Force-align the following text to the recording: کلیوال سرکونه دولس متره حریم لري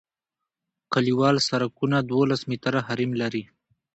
کلیوال 0.93 1.35
سرکونه 1.47 1.97
دولس 2.11 2.41
متره 2.49 2.79
حریم 2.87 3.11
لري 3.21 3.43